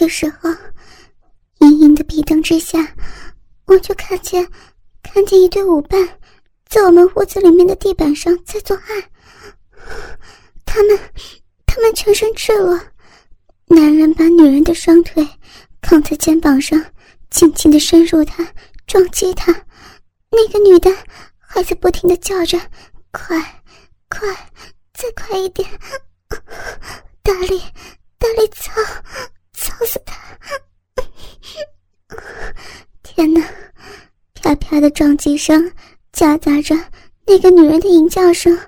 [0.00, 0.50] 个时候，
[1.58, 2.94] 阴阴的壁灯之下，
[3.66, 4.48] 我就看见
[5.02, 6.18] 看见一对舞伴
[6.66, 9.10] 在我们屋子里面的地板上在做爱。
[10.64, 10.98] 他们
[11.66, 12.80] 他们全身赤裸，
[13.66, 15.28] 男人把女人的双腿
[15.82, 16.82] 扛在肩膀上，
[17.30, 18.46] 轻轻的深入她，
[18.86, 19.52] 撞击她。
[20.30, 20.90] 那个女的
[21.38, 22.58] 还在不停的叫着
[23.12, 23.36] ：“快，
[24.08, 24.28] 快，
[24.94, 25.68] 再快一点！
[27.22, 27.60] 大力，
[28.16, 28.72] 大力操，
[29.60, 30.16] 操死他！”
[33.02, 33.40] 天哪！
[34.34, 35.70] 啪啪的撞击声
[36.12, 36.74] 夹杂着
[37.26, 38.58] 那个女人的淫叫声，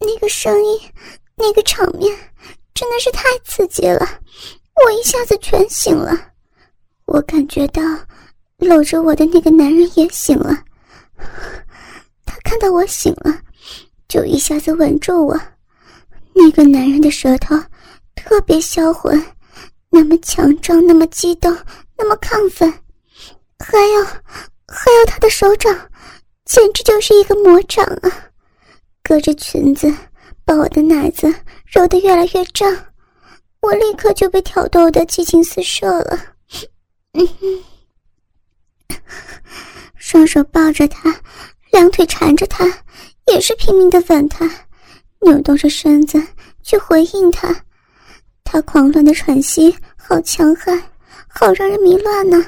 [0.00, 0.80] 那个声音，
[1.36, 2.16] 那个场面，
[2.72, 4.20] 真的是太刺激了！
[4.84, 6.18] 我一下子全醒了，
[7.04, 7.82] 我感觉到
[8.56, 10.64] 搂着我的那个男人也醒了。
[12.24, 13.38] 他看到我醒了，
[14.08, 15.38] 就一下子吻住我。
[16.34, 17.54] 那个男人的舌头
[18.14, 19.22] 特别销魂，
[19.96, 21.56] 那么强壮，那么激动，
[21.96, 22.70] 那么亢奋，
[23.58, 25.74] 还有，还有他的手掌，
[26.44, 28.12] 简直就是一个魔掌啊！
[29.02, 29.90] 隔着裙子
[30.44, 31.34] 把我的奶子
[31.64, 32.70] 揉得越来越胀，
[33.62, 36.20] 我立刻就被挑逗得激情四射了。
[39.96, 41.22] 双手抱着他，
[41.72, 42.66] 两腿缠着他，
[43.28, 44.46] 也是拼命的吻他，
[45.20, 46.22] 扭动着身子
[46.62, 47.64] 去回应他。
[48.46, 50.80] 他狂乱的喘息，好强悍，
[51.26, 52.42] 好让人迷乱呢。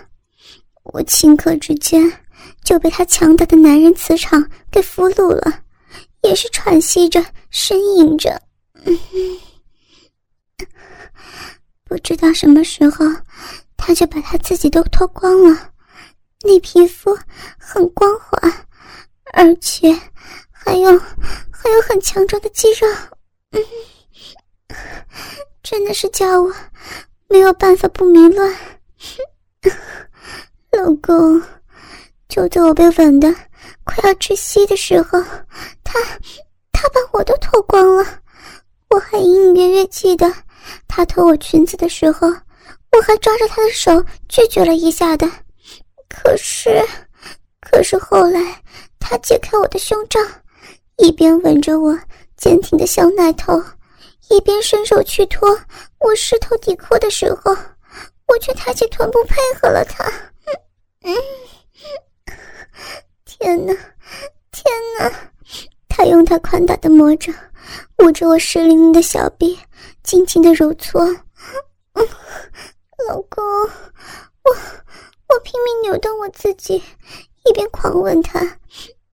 [0.85, 2.11] 我顷刻之间
[2.63, 5.63] 就被他强大的男人磁场给俘虏了，
[6.23, 7.21] 也是喘息着，
[7.53, 8.41] 呻吟着。
[11.85, 13.05] 不知道什么时候，
[13.77, 15.73] 他就把他自己都脱光了。
[16.43, 17.19] 那皮肤
[17.59, 18.39] 很光滑，
[19.33, 19.93] 而且
[20.53, 20.97] 还有
[21.51, 22.87] 还有很强壮的肌肉，
[23.51, 23.61] 嗯，
[25.71, 26.51] 真的是叫我
[27.29, 28.57] 没有办法不迷乱。
[30.73, 31.43] 老公，
[32.27, 33.31] 就在我被吻的
[33.85, 35.21] 快要窒息的时候，
[35.85, 36.01] 他
[36.73, 38.03] 他把我都脱光了。
[38.89, 40.33] 我还隐隐约约记得，
[40.87, 45.31] 他脱我裙子的时候，我还抓着他的手拒绝了一下的。
[46.09, 46.83] 可是，
[47.61, 48.41] 可是后来，
[48.99, 50.19] 他解开我的胸罩，
[50.97, 51.95] 一边吻着我
[52.39, 53.63] 坚挺的小奶头，
[54.31, 55.49] 一边伸手去脱
[55.99, 57.57] 我湿透底裤的时候，
[58.27, 60.05] 我却抬起臀部配合了他。
[61.03, 61.15] 嗯，
[63.25, 63.73] 天哪，
[64.53, 64.65] 天
[64.99, 65.13] 哪！
[65.89, 67.35] 他用他宽大的魔掌
[67.99, 69.59] 捂着我湿淋淋的小臂，
[70.05, 71.03] 轻轻的揉搓。
[71.95, 72.09] 嗯，
[73.09, 73.43] 老公，
[74.45, 74.57] 我。
[75.31, 76.83] 我拼命扭动我自己，
[77.45, 78.41] 一边狂吻他，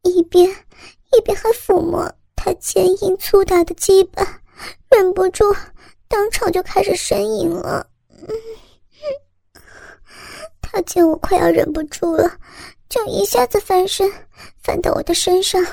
[0.01, 0.49] 一边
[1.11, 4.41] 一边还抚摸他坚硬粗大的鸡巴，
[4.89, 5.43] 忍不住
[6.07, 7.85] 当场就开始呻吟了。
[10.61, 12.29] 他见我快要忍不住了，
[12.89, 14.11] 就一下子翻身，
[14.61, 15.63] 翻到我的身上。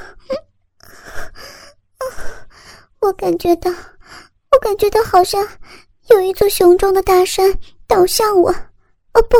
[3.00, 5.46] 我感觉到，我感觉到好像
[6.08, 7.52] 有一座雄壮的大山
[7.86, 8.50] 倒向我。
[9.14, 9.36] 哦不！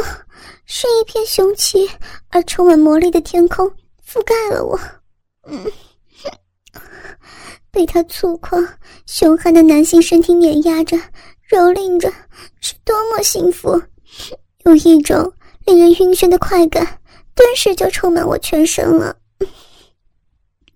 [0.65, 1.91] 是一片雄奇
[2.29, 3.69] 而充满魔力的天空
[4.07, 4.79] 覆盖了我，
[5.45, 5.65] 嗯，
[7.73, 8.69] 被他粗犷
[9.07, 10.97] 凶悍的男性身体碾压着、
[11.49, 12.13] 蹂躏着，
[12.61, 13.83] 是多么幸福！
[14.65, 15.33] 有一种
[15.65, 17.01] 令人晕眩的快感，
[17.35, 19.17] 顿时就充满我全身了。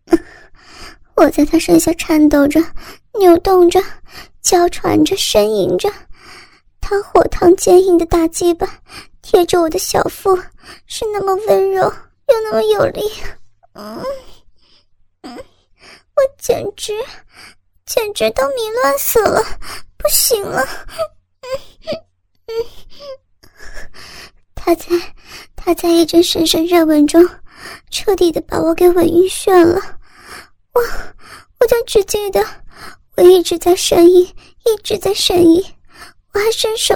[1.14, 2.60] 我在他身下颤抖着、
[3.20, 3.80] 扭动着、
[4.40, 5.92] 娇喘着、呻吟着，
[6.80, 8.80] 他火烫坚硬的大鸡巴。
[9.22, 10.36] 贴着我的小腹，
[10.86, 13.02] 是那么温柔又那么有力，
[13.72, 14.00] 嗯
[15.22, 15.36] 嗯，
[16.16, 16.92] 我简直
[17.84, 19.42] 简直都迷乱死了，
[19.96, 20.66] 不行了，
[24.54, 24.86] 他在
[25.54, 27.22] 他在一阵深深热吻中，
[27.90, 29.80] 彻底的把我给吻晕眩了，
[30.72, 30.82] 我
[31.60, 32.44] 我就只记得
[33.16, 34.22] 我一直在呻吟，
[34.64, 35.64] 一直在呻吟，
[36.32, 36.94] 我还伸手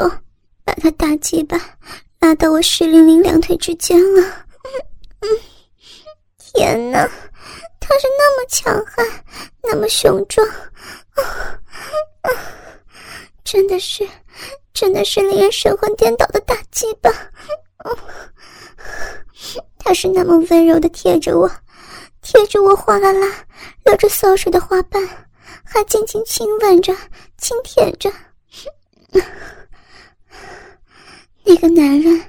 [0.64, 1.58] 把他大鸡巴。
[2.20, 4.20] 拉到我湿淋淋两腿之间了，
[5.20, 5.28] 嗯，
[6.36, 7.10] 天哪，
[7.90, 9.04] 他是那么强悍，
[9.64, 10.46] 那么雄壮，
[13.42, 14.08] 真的是，
[14.72, 17.10] 真的是令人神魂颠倒的大鸡巴，
[19.76, 21.50] 他是那么温柔的贴着我，
[22.22, 23.26] 贴着我哗啦啦
[23.84, 25.02] 流着骚水的花瓣，
[25.64, 26.96] 还轻轻亲吻着，
[27.38, 28.08] 轻舔着。
[31.42, 32.22] 那个男人，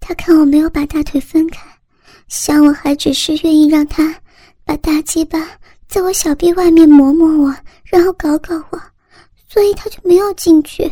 [0.00, 1.60] 他看我没有把大腿分开，
[2.28, 4.21] 想我还只是愿意让他
[4.72, 5.38] 把大鸡巴
[5.86, 7.54] 在我小臂外面磨磨我，
[7.84, 8.80] 然后搞搞我，
[9.46, 10.90] 所以他就没有进去。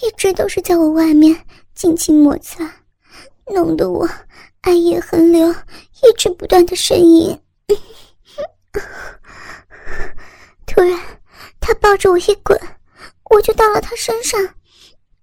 [0.00, 1.36] 一直都是在我外面
[1.74, 2.72] 尽情摩擦，
[3.52, 4.08] 弄得我
[4.60, 7.36] 爱液横流，一直不断的呻吟。
[10.64, 10.96] 突然，
[11.58, 12.56] 他抱着我一滚，
[13.30, 14.40] 我就到了他身上，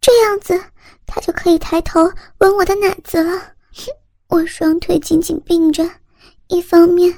[0.02, 0.62] 这样子
[1.08, 3.54] 他就可以抬头吻我的奶子了。
[4.28, 5.90] 我双腿紧紧并着，
[6.50, 7.18] 一方面，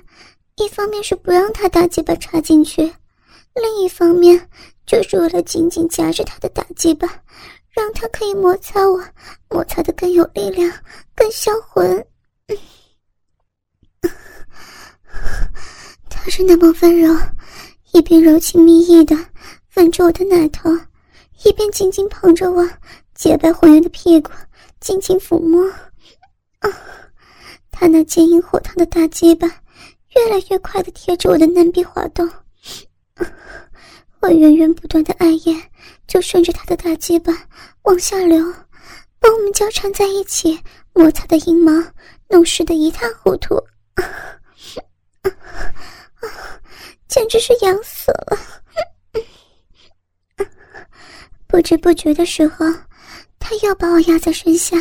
[0.56, 2.84] 一方面是不让他大鸡巴插进去，
[3.56, 4.50] 另一方面
[4.86, 7.08] 就是为了紧紧夹着他的大鸡巴，
[7.70, 9.04] 让他可以摩擦我，
[9.50, 10.72] 摩擦的更有力量，
[11.16, 12.06] 更销魂。
[16.10, 17.16] 他是那么温柔，
[17.94, 19.16] 一边柔情蜜意的
[19.76, 20.70] 吻着我的奶头，
[21.44, 22.70] 一边紧紧捧着我
[23.16, 24.32] 洁白浑圆的屁股，
[24.80, 25.68] 轻轻抚摸。
[26.60, 26.70] 啊！
[27.72, 29.48] 他那坚硬火烫的大鸡巴
[30.16, 32.30] 越来越快的贴着我的嫩壁滑动，
[34.20, 35.56] 我源源不断的爱液
[36.08, 37.34] 就顺着他的大鸡巴
[37.84, 38.44] 往下流，
[39.20, 40.60] 把我们交缠在一起，
[40.94, 41.72] 摩擦的阴毛
[42.28, 43.56] 弄湿的一塌糊涂，
[47.08, 48.38] 简直是痒死了！
[51.48, 52.66] 不知不觉的时候，
[53.40, 54.78] 他又把我压在身下，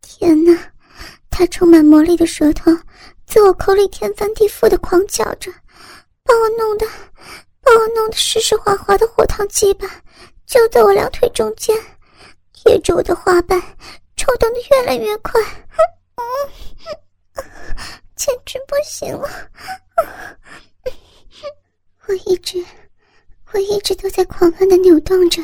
[0.00, 0.56] 天哪！
[1.30, 2.72] 他充满魔力的舌头
[3.28, 5.52] 在我口里天翻地覆的狂叫着，
[6.24, 6.86] 把我弄得，
[7.60, 9.86] 把我弄得湿湿滑滑的火烫鸡巴
[10.46, 11.76] 就在我两腿中间，
[12.54, 13.60] 贴着我的花瓣
[14.16, 15.38] 抽动的越来越快，
[18.16, 19.28] 简直不行了！
[22.06, 22.64] 我一直，
[23.52, 25.42] 我一直都在狂乱的扭动着，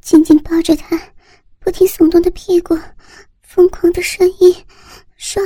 [0.00, 0.96] 紧紧抱着他
[1.58, 2.78] 不停耸动的屁股，
[3.42, 4.64] 疯狂的声音。
[5.16, 5.42] 说，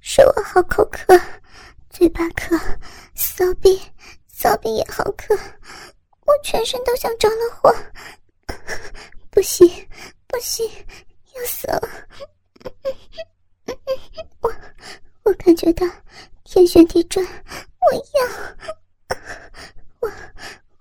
[0.00, 0.87] 说我好口，
[2.18, 2.58] 巴渴，
[3.14, 3.80] 骚逼，
[4.26, 5.38] 骚逼也好渴，
[6.26, 7.72] 我全身都像着了火，
[9.30, 9.68] 不行，
[10.26, 10.68] 不行，
[11.36, 11.80] 要死了！
[14.40, 14.52] 我，
[15.22, 15.86] 我感觉到
[16.42, 18.26] 天旋地转，我要，
[20.00, 20.10] 我，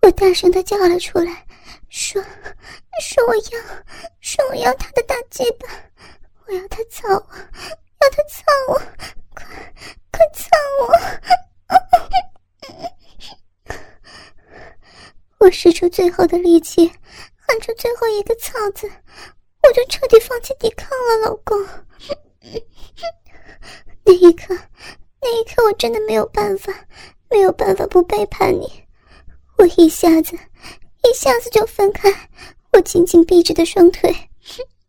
[0.02, 1.46] 我大声的叫了出来，
[1.88, 2.20] 说，
[3.00, 3.62] 说我要，
[4.22, 5.68] 说我要他的大鸡巴，
[6.48, 7.30] 我要他操我。
[8.00, 8.76] 要他操我，
[9.34, 9.44] 快
[10.12, 10.50] 快操
[10.82, 10.88] 我！
[15.40, 16.92] 我使出最后的力气，
[17.36, 18.88] 喊出最后一个“操”字，
[19.64, 21.58] 我就彻底放弃抵抗了，老公。
[24.06, 24.56] 那一刻，
[25.20, 26.72] 那一刻，我真的没有办法，
[27.32, 28.72] 没有办法不背叛你。
[29.58, 30.38] 我一下子，
[31.02, 32.14] 一下子就分开
[32.74, 34.16] 我紧紧闭着的双腿，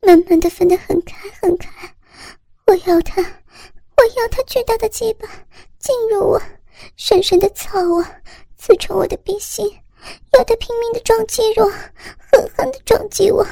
[0.03, 1.71] 慢慢的分得很开，很开。
[2.67, 5.27] 我要他，我要他巨大的鸡巴
[5.79, 6.43] 进入我，
[6.99, 8.05] 深深的操我，
[8.59, 9.67] 刺穿我的鼻心，
[10.33, 11.69] 要他拼命的撞击我，
[12.33, 13.47] 狠狠的撞击我，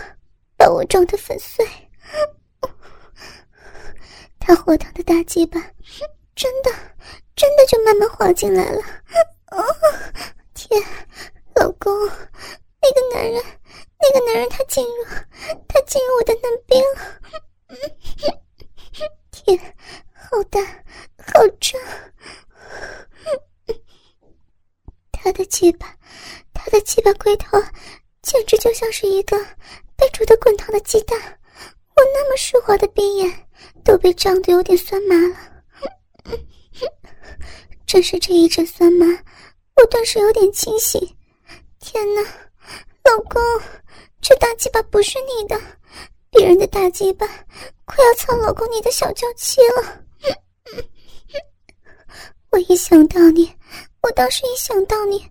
[0.56, 1.66] 把我撞得粉碎。
[4.38, 5.60] 他火烫的大鸡巴，
[6.34, 6.70] 真的，
[7.34, 8.80] 真的就慢慢滑进来了。
[9.50, 9.64] 哦，
[10.54, 10.80] 天，
[11.56, 11.92] 老公，
[12.80, 13.42] 那个男人，
[13.98, 15.04] 那个男人，他进入，
[15.66, 16.82] 他进入我的嫩兵。
[19.32, 19.58] 天，
[20.14, 20.60] 好大，
[21.32, 21.80] 好胀！
[25.12, 25.96] 他的鸡巴，
[26.66, 27.56] 他的鸡巴龟头，
[28.22, 29.38] 简直就像是一个
[29.96, 31.16] 被煮得滚烫的鸡蛋。
[31.94, 33.48] 我那么湿滑的鼻眼，
[33.84, 35.36] 都被胀得有点酸麻了。
[37.86, 39.06] 正是这一阵酸麻，
[39.76, 41.00] 我顿时有点清醒。
[41.78, 42.22] 天哪，
[43.04, 43.40] 老公，
[44.20, 45.56] 这大鸡巴不是你的！
[46.30, 47.24] 别人的大鸡巴
[47.84, 50.02] 快要操老公你的小娇妻了，
[52.50, 53.54] 我一想到你，
[54.02, 55.24] 我当时一想到你，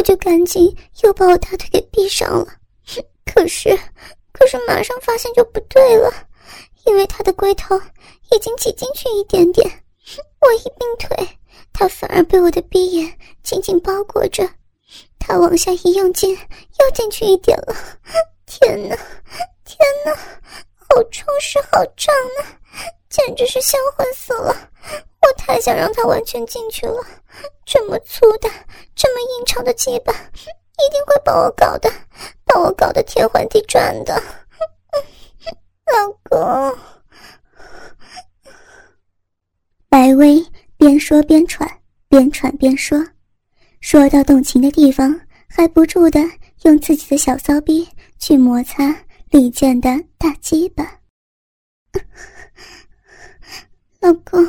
[0.00, 2.46] 我就赶紧又把我大腿给闭上了。
[3.30, 3.78] 可是，
[4.32, 6.10] 可是马上发现就不对了，
[6.86, 7.78] 因为他的龟头
[8.32, 9.68] 已经挤进去一点点，
[10.40, 11.38] 我一并腿，
[11.70, 14.48] 他反而被我的闭眼紧紧包裹着，
[15.18, 17.76] 他往下一用劲，又进去一点了。
[18.46, 18.96] 天哪！
[19.66, 20.14] 天哪，
[20.78, 22.56] 好充实，好胀啊，
[23.10, 24.70] 简直是销魂死了！
[25.22, 27.04] 我太想让他完全进去了，
[27.64, 28.48] 这么粗的，
[28.94, 31.90] 这么硬长的鸡巴，一定会把我搞得，
[32.44, 34.14] 把我搞得天翻地转的。
[35.92, 36.78] 老公，
[39.88, 40.44] 白薇
[40.76, 41.68] 边说边喘，
[42.08, 42.98] 边喘边说，
[43.80, 46.20] 说到动情的地方，还不住的
[46.62, 48.96] 用自己的小骚逼去摩擦。
[49.30, 50.98] 李健的大鸡巴，
[54.00, 54.44] 老公，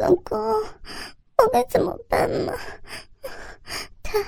[0.00, 0.38] 老公，
[1.38, 2.52] 我该怎么办嘛？
[4.02, 4.22] 他，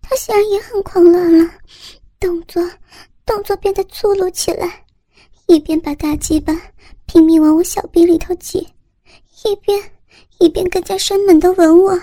[0.00, 1.52] 他现在也很狂乱了，
[2.18, 2.62] 动作，
[3.24, 4.84] 动作变得粗鲁起来，
[5.46, 6.52] 一边把大鸡巴
[7.06, 8.68] 拼命往我小臂里头挤，
[9.44, 9.78] 一边
[10.38, 11.98] 一边更加生猛的吻我。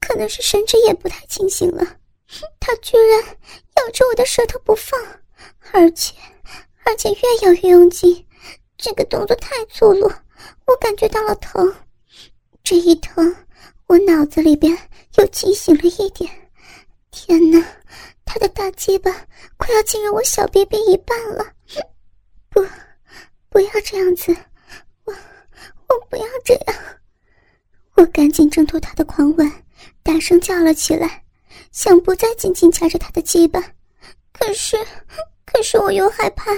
[0.00, 1.82] 可能是神志也不太清醒了，
[2.60, 3.22] 他居然
[3.76, 5.00] 咬着我的舌头不放，
[5.72, 6.14] 而且
[6.84, 8.26] 而且越咬越用劲，
[8.76, 10.12] 这个动作太粗鲁，
[10.66, 11.74] 我感觉到了疼。
[12.64, 13.36] 这一疼，
[13.88, 14.74] 我脑子里边
[15.18, 16.30] 又清醒了一点。
[17.10, 17.62] 天哪，
[18.24, 19.12] 他的大鸡巴
[19.58, 21.44] 快要进入我小便便一半了！
[22.48, 22.66] 不，
[23.50, 24.34] 不要这样子，
[25.04, 26.76] 我我不要这样！
[27.96, 29.52] 我赶紧挣脱他的狂吻，
[30.02, 31.22] 大声叫了起来，
[31.70, 33.62] 想不再紧紧夹着他的鸡巴。
[34.32, 34.78] 可是，
[35.44, 36.50] 可是我又害怕，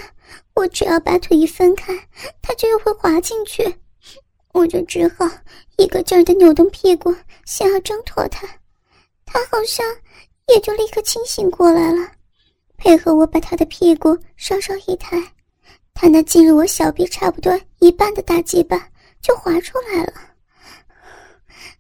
[0.55, 1.93] 我只要把腿一分开，
[2.41, 3.75] 他就又会滑进去。
[4.57, 5.29] 我就只好
[5.77, 8.49] 一个劲儿的扭动屁股，想要挣脱他。
[9.27, 9.85] 他好像
[10.49, 12.11] 也就立刻清醒过来了，
[12.79, 15.23] 配合我把他的屁股稍稍一抬，
[15.93, 18.89] 他那进入我小臂差不多一半的大鸡巴
[19.21, 20.13] 就滑出来了。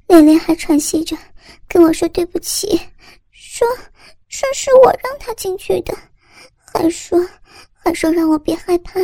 [0.07, 1.17] 连连还喘息着
[1.67, 2.79] 跟我说对不起，
[3.31, 3.67] 说
[4.29, 5.97] 说是我让他进去的，
[6.75, 7.19] 还说
[7.73, 9.01] 还说让我别害怕，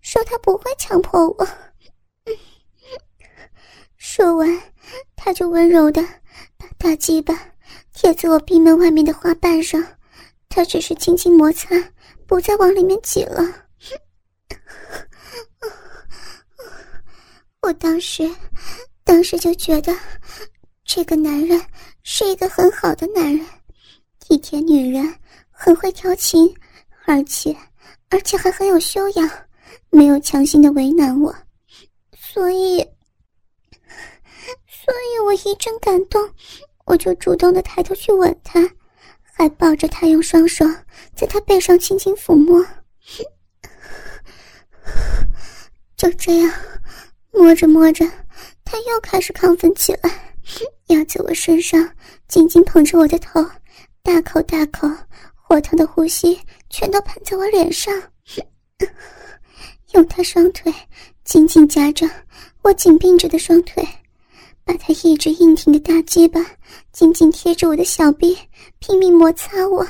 [0.00, 1.48] 说他不会强迫我。
[4.12, 4.60] 说完，
[5.14, 6.02] 他就温柔的
[6.58, 7.32] 把大鸡巴
[7.94, 9.80] 贴在我闭门外面的花瓣上，
[10.48, 11.76] 他只是轻轻摩擦，
[12.26, 13.40] 不再往里面挤了。
[17.62, 18.28] 我当时，
[19.04, 19.96] 当时就觉得，
[20.84, 21.64] 这个男人
[22.02, 23.46] 是一个很好的男人，
[24.18, 25.14] 体贴女人，
[25.52, 26.52] 很会调情，
[27.06, 27.56] 而且，
[28.08, 29.30] 而且还很有修养，
[29.88, 31.32] 没有强行的为难我，
[32.18, 32.84] 所以。
[34.82, 36.30] 所以我一阵感动，
[36.86, 38.66] 我就主动的抬头去吻他，
[39.22, 40.64] 还抱着他，用双手
[41.14, 42.64] 在他背上轻轻抚摸。
[45.96, 46.50] 就这样，
[47.30, 48.06] 摸着摸着，
[48.64, 50.34] 他又开始亢奋起来，
[50.86, 51.90] 压在我身上，
[52.26, 53.44] 紧紧捧着我的头，
[54.02, 54.88] 大口大口，
[55.34, 57.94] 火烫的呼吸全都喷在我脸上，
[59.92, 60.72] 用他双腿
[61.22, 62.08] 紧紧夹着
[62.62, 63.86] 我紧并着的双腿。
[64.70, 66.40] 把他一直硬挺的大鸡巴
[66.92, 68.38] 紧紧贴着我的小臂，
[68.78, 69.84] 拼命摩擦我。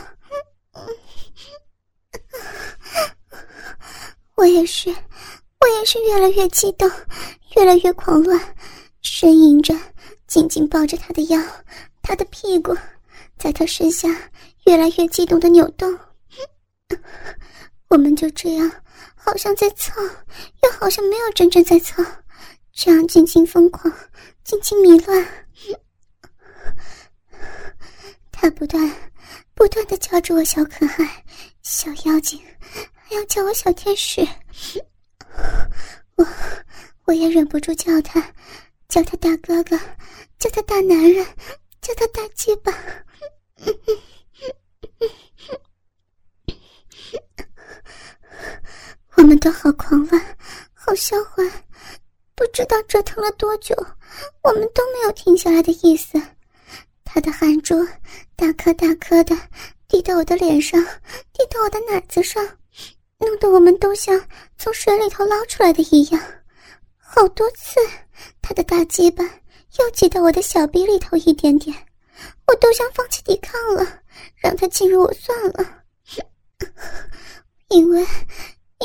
[4.36, 6.90] 我也是，我也是越来越激动，
[7.56, 8.40] 越来越狂乱，
[9.02, 9.76] 呻吟着，
[10.26, 11.38] 紧紧抱着他的腰，
[12.00, 12.74] 他的屁股
[13.36, 14.08] 在他身下
[14.64, 15.94] 越来越激动的扭动。
[17.90, 18.72] 我们就这样，
[19.14, 20.00] 好像在操，
[20.62, 22.02] 又好像没有真正在操，
[22.72, 23.92] 这样尽情疯狂。
[24.44, 25.46] 心情迷乱，
[28.32, 28.90] 他不断
[29.54, 31.24] 不断的叫着我小可爱、
[31.62, 32.40] 小妖精，
[32.94, 34.26] 还要叫我小天使。
[36.16, 36.26] 我
[37.04, 38.20] 我也忍不住叫他，
[38.88, 39.78] 叫他大哥哥，
[40.38, 41.24] 叫他大男人，
[41.80, 42.72] 叫他大鸡巴。
[49.16, 50.38] 我们都好狂乱，
[50.72, 51.48] 好销魂。
[52.40, 53.76] 不知道折腾了多久，
[54.42, 56.18] 我们都没有停下来的意思。
[57.04, 57.86] 他的汗珠
[58.34, 59.36] 大颗大颗的
[59.86, 60.82] 滴到我的脸上，
[61.34, 62.42] 滴到我的奶子上，
[63.18, 64.18] 弄得我们都像
[64.56, 66.22] 从水里头捞出来的一样。
[66.96, 67.78] 好多次，
[68.40, 69.22] 他的大鸡巴
[69.78, 71.76] 又挤到我的小臂里头一点点，
[72.46, 73.86] 我都想放弃抵抗了，
[74.36, 75.82] 让他进入我算了。
[77.68, 78.00] 因为，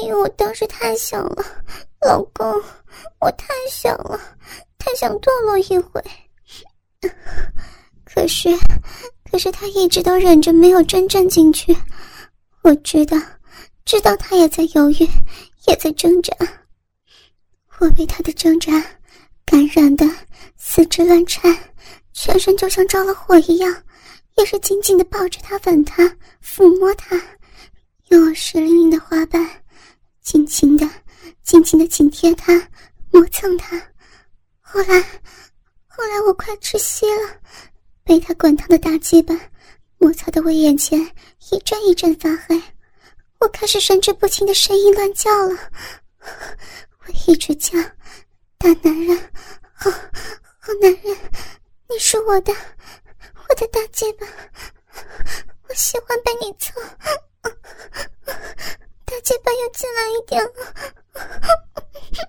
[0.02, 1.64] 因为我当时太想了，
[2.06, 2.46] 老公。
[3.20, 4.20] 我太想了，
[4.78, 6.02] 太想堕落一回。
[8.06, 8.50] 可是，
[9.30, 11.76] 可是他一直都忍着没有真正进去。
[12.62, 13.18] 我知道，
[13.84, 15.08] 知道他也在犹豫，
[15.68, 16.34] 也在挣扎。
[17.80, 18.72] 我被他的挣扎
[19.46, 20.06] 感染的
[20.56, 21.56] 四肢乱颤，
[22.14, 23.84] 全身就像着了火一样，
[24.38, 26.04] 也是紧紧的抱着他，吻他，
[26.42, 27.22] 抚摸他，
[28.08, 29.48] 用我湿淋淋的花瓣，
[30.22, 30.90] 轻轻的、
[31.46, 32.68] 轻轻的紧贴他。
[33.12, 33.78] 磨蹭他，
[34.60, 35.02] 后来，
[35.88, 37.40] 后来我快窒息了，
[38.04, 39.34] 被他滚烫的大鸡巴
[40.00, 41.00] 摩擦的我眼前
[41.50, 42.62] 一阵一阵发黑，
[43.40, 45.58] 我开始神志不清的声音乱叫了，
[46.20, 47.80] 我一直叫，
[48.58, 49.18] 大男人，
[49.74, 51.18] 好，好男人，
[51.88, 52.54] 你是我的，
[53.48, 54.28] 我的大鸡巴，
[55.70, 56.74] 我喜欢被你操，
[59.16, 60.52] 大鸡巴又进来一点了。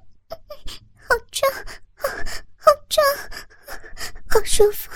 [1.09, 1.51] 好胀，
[2.57, 3.05] 好，胀，
[4.31, 4.93] 好舒服，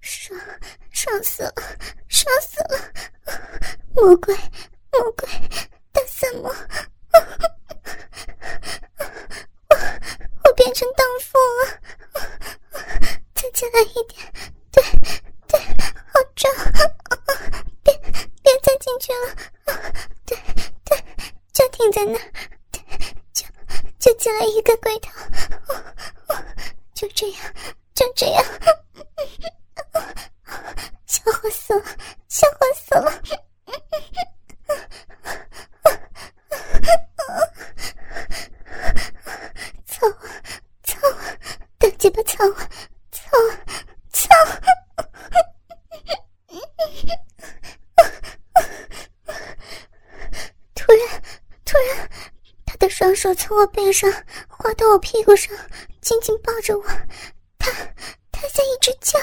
[0.00, 0.40] 爽，
[0.90, 1.52] 爽死了，
[2.08, 2.80] 爽死了！
[3.94, 4.36] 魔鬼，
[6.20, 6.52] 怎么？
[9.68, 9.76] 我
[10.42, 11.78] 我变成荡妇了？
[13.34, 14.20] 再进来一点，
[14.72, 14.82] 对
[15.46, 15.60] 对，
[16.12, 16.50] 好重！
[17.84, 17.96] 别
[18.42, 19.34] 别再进去了，
[20.26, 20.36] 对
[20.84, 20.98] 对，
[21.52, 22.16] 就停在那，
[22.70, 22.80] 对，
[23.32, 23.44] 就
[23.98, 25.10] 就进来一个龟头，
[26.94, 27.54] 就这样，
[27.92, 28.44] 就这样，
[31.06, 31.84] 笑话死了，
[32.28, 33.20] 笑话死了！
[39.86, 40.08] 操！
[40.84, 41.00] 操！
[41.78, 42.48] 大鸡巴操！
[43.10, 43.28] 操！
[44.12, 44.28] 操！
[50.74, 51.22] 突然，
[51.64, 52.08] 突然，
[52.64, 54.12] 他的双手从我背上
[54.46, 55.56] 滑到我屁股上，
[56.02, 56.84] 紧紧抱着我。
[57.58, 57.72] 他，
[58.30, 59.18] 他在一直叫。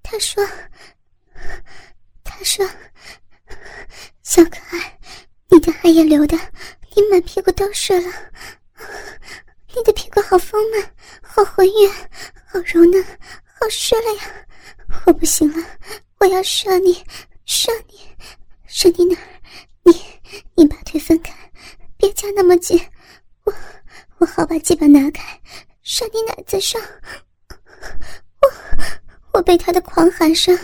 [0.00, 0.46] 他说
[2.22, 2.64] ：“他说，
[4.22, 4.96] 小可爱，
[5.48, 6.38] 你的汗也流的，
[6.94, 8.12] 你满屁股都是了。”
[9.74, 11.90] 你的屁股好丰满，好浑圆，
[12.46, 13.02] 好柔嫩，
[13.42, 14.46] 好湿了呀！
[15.04, 15.68] 我不行了，
[16.20, 17.04] 我要射你，
[17.44, 18.08] 射你，
[18.68, 19.26] 射你哪儿？
[19.82, 20.00] 你
[20.54, 21.34] 你把腿分开，
[21.96, 22.80] 别夹那么紧，
[23.48, 23.54] 我
[24.18, 25.40] 我好把鸡巴拿开，
[25.82, 26.80] 射你奶子上。
[28.40, 28.50] 我
[29.32, 30.56] 我被他的狂喊声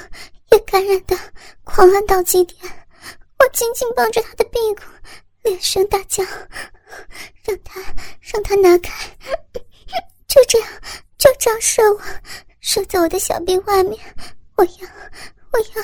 [0.51, 1.17] 也感染的
[1.63, 2.61] 狂乱到极点，
[3.39, 4.83] 我紧紧抱着他的屁股，
[5.43, 6.23] 连声大叫。
[7.43, 7.81] 让他
[8.21, 8.93] 让他拿开，
[10.29, 10.69] 就这样，
[11.19, 12.01] 就这样射我，
[12.61, 13.99] 射在我的小臂外面。
[14.57, 14.89] 我要，
[15.53, 15.83] 我要，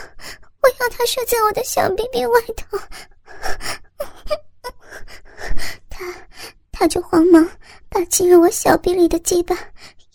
[0.62, 2.78] 我要他射在我的小臂臂外头。
[5.90, 6.04] 他，
[6.80, 7.46] 他就慌忙
[7.90, 9.54] 把进入我小臂里的鸡巴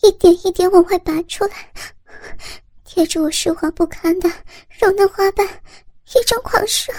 [0.01, 1.71] 一点一点往外拔出来，
[2.83, 4.27] 贴着我湿滑不堪的
[4.79, 6.91] 柔嫩花瓣，一阵狂射。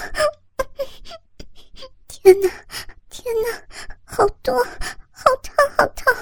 [2.06, 2.48] 天哪！
[3.10, 3.60] 天哪，
[4.04, 4.56] 好多，
[5.10, 6.14] 好烫，好烫！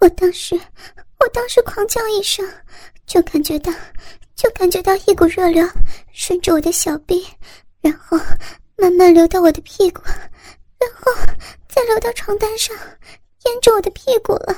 [0.00, 0.60] 我当时，
[1.20, 2.44] 我当时狂叫一声，
[3.06, 3.72] 就感觉到，
[4.34, 5.64] 就感觉到一股热流
[6.12, 7.24] 顺着我的小臂，
[7.80, 8.18] 然后
[8.76, 11.12] 慢慢流到我的屁股，然后
[11.68, 12.76] 再流到床单上，
[13.44, 14.56] 沿着我的屁股了。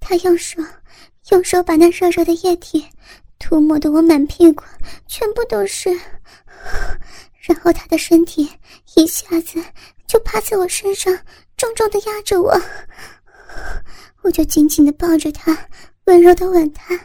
[0.00, 0.60] 他用手，
[1.30, 2.84] 用手把那热热的液体。
[3.38, 4.62] 涂抹的我满屁股
[5.08, 5.90] 全部都是，
[7.40, 8.48] 然后他的身体
[8.94, 9.60] 一下子
[10.06, 11.12] 就趴在我身上，
[11.56, 12.56] 重重的压着我，
[14.22, 15.68] 我就紧紧的抱着他，
[16.04, 16.96] 温柔的吻他，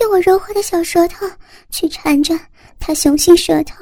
[0.00, 1.26] 用我柔滑的小舌头
[1.70, 2.38] 去缠着
[2.78, 3.74] 他雄性舌头。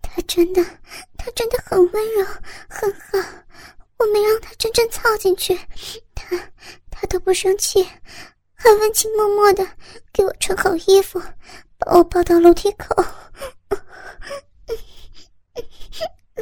[0.00, 0.62] 他真的，
[1.16, 2.24] 他真的很温柔，
[2.68, 3.28] 很好。
[3.98, 5.58] 我没让他真正操进去，
[6.14, 6.36] 他
[6.90, 7.82] 他都不生气，
[8.54, 9.66] 还温情脉脉的
[10.12, 11.20] 给我穿好衣服，
[11.78, 12.94] 把我抱到楼梯口。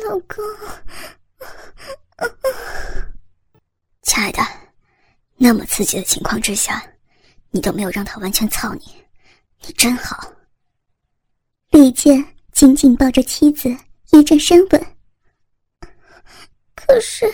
[0.05, 0.43] 老公，
[4.03, 4.41] 亲爱的，
[5.43, 6.85] 那么刺激的情况之下，
[7.51, 8.83] 你都没有让他完全操你，
[9.67, 10.31] 你真好。
[11.71, 12.23] 李健
[12.53, 13.75] 紧紧抱着妻子，
[14.13, 14.87] 一阵深吻。
[16.75, 17.25] 可是，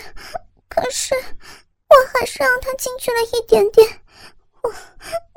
[0.69, 3.85] 可是，我还是让他进去了一点点。
[4.63, 4.73] 我，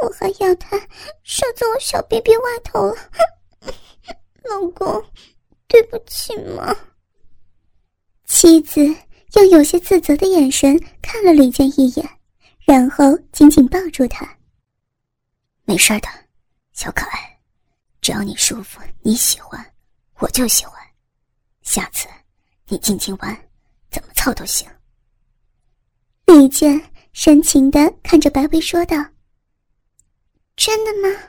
[0.04, 0.78] 我还要他
[1.24, 2.96] 射在我小臂臂外头了。
[4.44, 5.04] 老公，
[5.66, 6.72] 对不起嘛。
[8.26, 8.80] 妻子
[9.34, 12.19] 用有些自责的眼神看了李健一眼，
[12.70, 14.24] 然后紧紧抱住他。
[15.64, 16.08] 没事的，
[16.72, 17.40] 小可爱，
[18.00, 19.74] 只要你舒服，你喜欢，
[20.20, 20.80] 我就喜欢。
[21.62, 22.06] 下次
[22.68, 23.36] 你尽情玩。
[23.90, 24.68] 怎么操都行。
[26.26, 26.80] 李健
[27.12, 28.96] 深情的看着白薇说道
[30.54, 31.22] ：“真的吗？”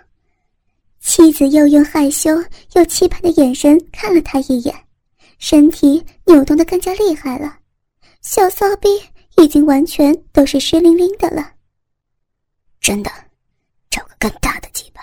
[1.01, 2.29] 妻子又用害羞
[2.73, 4.87] 又期盼的眼神看了他一眼，
[5.39, 7.57] 身体扭动的更加厉害了，
[8.21, 8.87] 小骚逼
[9.37, 11.53] 已经完全都是湿淋淋的了。
[12.79, 13.11] 真的，
[13.89, 15.01] 找个更大的鸡巴，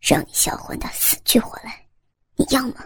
[0.00, 1.86] 让你销魂的死去活来，
[2.36, 2.84] 你要吗？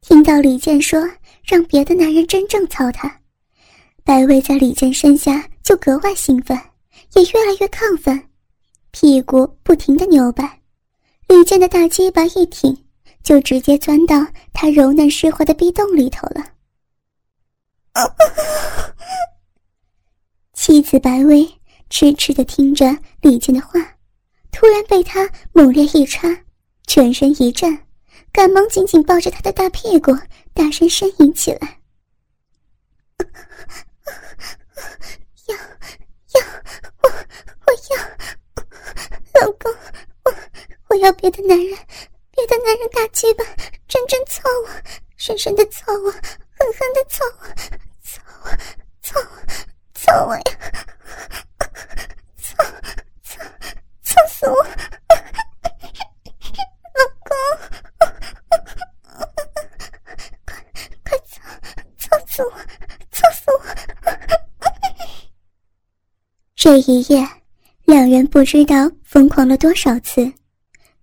[0.00, 1.08] 听到李健说。
[1.44, 3.20] 让别的男人真正操他，
[4.04, 6.56] 白薇在李健身下就格外兴奋，
[7.14, 8.28] 也越来越亢奋，
[8.92, 10.60] 屁股不停的扭摆。
[11.26, 12.86] 李健的大鸡巴一挺，
[13.24, 16.46] 就直接钻到他柔嫩湿滑的壁洞里头了。
[20.92, 21.48] 子白薇
[21.88, 23.80] 痴痴的听着李健的话，
[24.50, 26.28] 突然被他猛烈一插，
[26.86, 27.78] 全身一震，
[28.30, 30.14] 赶忙紧紧抱着他的大屁股。
[30.52, 31.80] 大声呻吟起来，
[35.46, 36.46] 要要
[37.00, 37.96] 我我要
[39.40, 39.72] 老公，
[40.24, 40.34] 我
[40.90, 41.74] 我要别的男人，
[42.32, 43.42] 别的男人大鸡巴，
[43.88, 44.68] 真真操我，
[45.16, 47.46] 深深的操我，狠狠的操我，
[48.02, 48.50] 操我，
[49.00, 49.40] 操我，
[50.02, 50.42] 操我呀！
[52.36, 52.56] 操
[53.22, 53.38] 操
[54.02, 54.56] 操死我！
[56.98, 57.30] 老公，
[61.04, 61.40] 快快操，
[61.96, 62.50] 操死我，
[63.12, 63.62] 操死我！
[66.56, 67.24] 这一夜，
[67.84, 70.32] 两人不知道疯狂了多少次，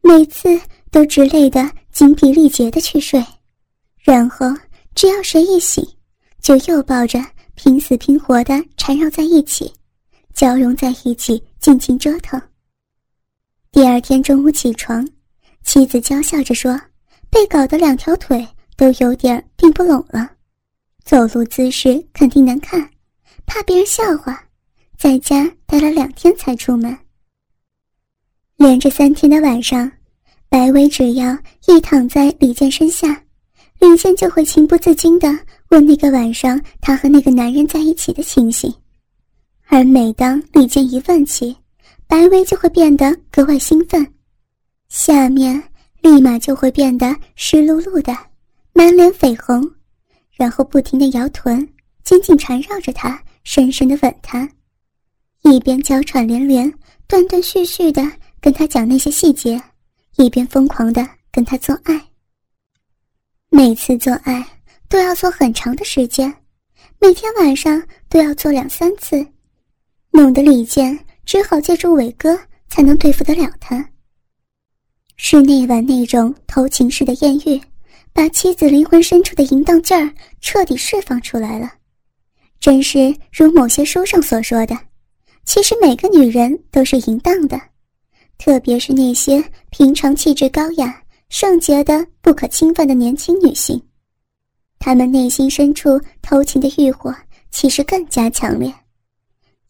[0.02, 0.60] 每次
[0.92, 1.62] 都直累得
[1.94, 3.26] 精疲力竭的去睡，
[4.04, 4.46] 然后
[4.94, 5.82] 只要谁一醒，
[6.42, 7.18] 就又抱着
[7.62, 9.70] 拼死拼活的缠绕在一起，
[10.34, 12.42] 交融在一起，尽情折腾。
[13.70, 15.06] 第二天中午起床，
[15.66, 16.80] 妻子娇笑着说
[17.30, 20.32] ：“被搞得两条腿都有点并不拢了，
[21.04, 22.90] 走路姿势肯定难看，
[23.46, 24.42] 怕别人笑话。”
[24.98, 26.98] 在家待了两天才出门。
[28.56, 29.92] 连着三天的晚上，
[30.48, 33.22] 白薇只要一躺在李健身下，
[33.80, 35.28] 李健就会情不自禁地
[35.70, 38.74] 问那个晚上他和那个男人在一起的情形。
[39.68, 41.56] 而每当李健一问起，
[42.08, 44.06] 白薇就会变得格外兴奋，
[44.90, 45.62] 下面
[46.02, 48.16] 立马就会变得湿漉漉的，
[48.74, 49.66] 满脸绯红，
[50.32, 51.68] 然后不停地摇臀，
[52.04, 54.50] 紧紧缠绕着他，深深地吻他。
[55.44, 56.70] 一边娇喘连连、
[57.08, 58.02] 断断续续的
[58.42, 59.62] 跟他讲那些细节，
[60.18, 62.09] 一边疯狂的跟他做爱。
[63.52, 64.46] 每次做爱
[64.88, 66.32] 都要做很长的时间，
[67.00, 69.26] 每天晚上都要做两三次，
[70.12, 73.84] 弄得李健只好借助伟哥才能对付得了他。
[75.18, 77.60] 是那晚那种偷情式的艳遇，
[78.14, 81.72] 把妻子灵魂深处的淫荡劲儿彻底释放出来了，
[82.60, 84.78] 真是如某些书上所说的。
[85.44, 87.60] 其实每个女人都是淫荡的，
[88.38, 93.82] 特别是那些平常气质高雅、圣洁的、不可侵犯的年轻女性，
[94.80, 97.16] 她们内心深处偷情的欲火
[97.52, 98.74] 其实更加强烈，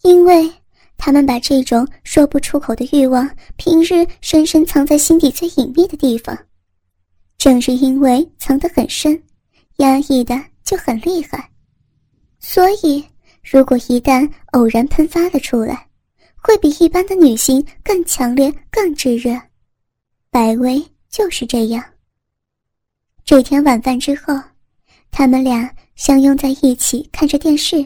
[0.03, 0.51] 因为
[0.97, 6.37] 她们把这种说不出口的欲望平日深深藏在心底最隐秘的地方，
[7.37, 9.21] 正是因为藏得很深，
[9.77, 11.49] 压抑的就很厉害，
[12.39, 13.03] 所以。
[13.41, 15.87] 如果一旦偶然喷发了出来，
[16.35, 19.31] 会比一般的女性更强烈、更炙热。
[20.29, 21.83] 百薇就是这样。
[23.25, 24.33] 这天晚饭之后，
[25.11, 27.85] 他们俩相拥在一起看着电视。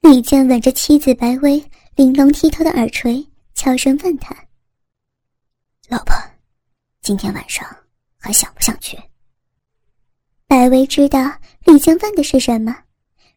[0.00, 1.62] 李健吻着妻子白薇
[1.96, 4.36] 玲珑剔透的耳垂，悄声问他
[5.88, 6.14] ：“老婆，
[7.00, 7.66] 今天晚上
[8.18, 8.98] 还想不想去？”
[10.46, 11.20] 白薇知道
[11.64, 12.76] 李健问的是什么。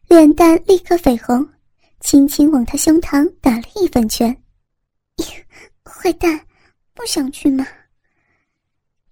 [0.08, 1.46] 脸蛋立刻绯红，
[2.00, 4.34] 轻轻往他胸膛打了一粉拳。
[5.84, 6.46] 坏蛋，
[6.94, 7.66] 不想去吗？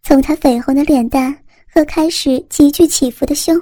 [0.07, 1.37] 从他绯红的脸蛋
[1.69, 3.61] 和开始急剧起伏的胸，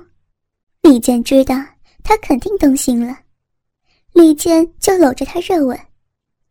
[0.83, 1.57] 李健知道
[2.03, 3.19] 他肯定动心了。
[4.13, 5.81] 李健就搂着他热吻，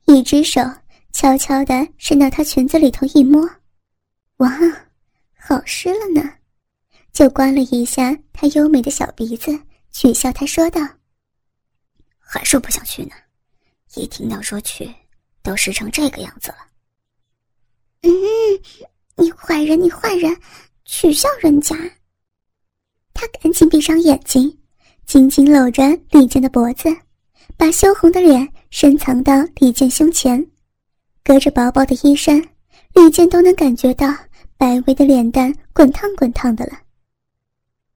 [0.06, 0.60] 一只手
[1.12, 3.48] 悄悄地伸到他裙子里头一摸，
[4.38, 4.50] 哇，
[5.38, 6.28] 好湿了呢！
[7.14, 9.56] 就刮了一下他优美的小鼻子。
[9.92, 10.82] 取笑他说道
[12.18, 13.12] ：“还说不想去呢，
[13.94, 14.92] 一听到说去，
[15.44, 16.58] 都湿成这个样子了。
[18.02, 18.10] ”“嗯，
[19.16, 20.36] 你坏人，你坏人，
[20.86, 21.76] 取笑人家。”
[23.14, 24.58] 他赶紧闭上眼睛，
[25.06, 26.90] 紧紧搂着李健的脖子，
[27.56, 30.46] 把羞红的脸深藏到李健胸前，
[31.24, 32.42] 隔着薄薄的衣衫，
[32.94, 34.08] 李健都能感觉到
[34.58, 36.74] 白薇的脸蛋滚烫滚烫的了。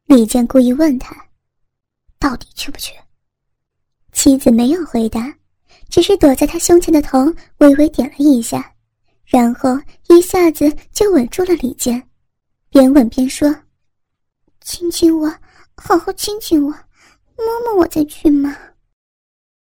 [0.06, 1.16] 李健故意问他。
[2.20, 2.94] 到底去不去？
[4.12, 5.32] 妻子没有回答，
[5.88, 8.74] 只是躲在他胸前的头微微点了一下，
[9.28, 12.02] 然后一下子就吻住了李健，
[12.70, 13.54] 边吻边说
[14.64, 15.28] ：“亲亲我，
[15.76, 18.56] 好好亲亲我，摸摸我再去嘛。”